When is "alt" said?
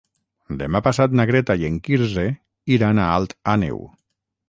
3.21-3.41